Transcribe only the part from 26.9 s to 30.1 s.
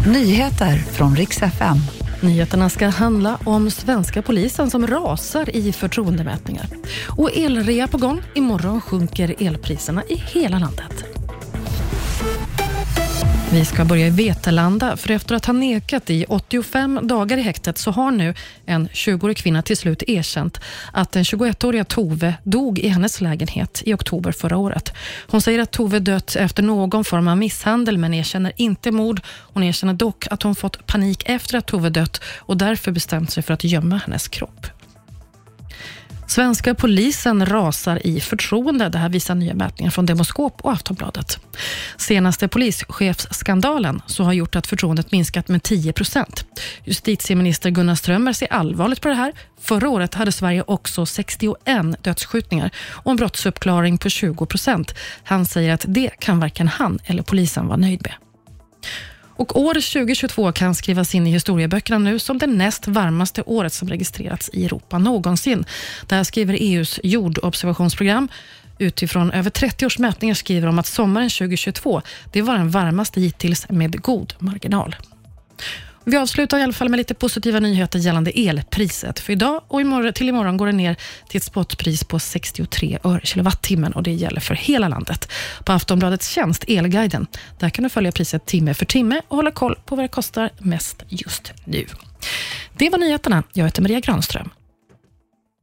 form av misshandel men erkänner inte mord. Hon erkänner